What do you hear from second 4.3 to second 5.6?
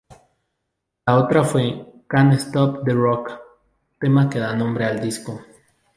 que da nombre al disco.